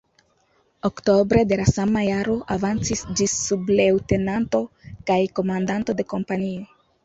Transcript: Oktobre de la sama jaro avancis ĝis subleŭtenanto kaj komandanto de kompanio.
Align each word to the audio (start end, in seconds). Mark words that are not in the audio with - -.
Oktobre 0.87 1.43
de 1.51 1.59
la 1.59 1.67
sama 1.73 2.03
jaro 2.07 2.39
avancis 2.57 3.05
ĝis 3.21 3.37
subleŭtenanto 3.43 4.65
kaj 5.13 5.23
komandanto 5.41 6.01
de 6.03 6.11
kompanio. 6.19 6.71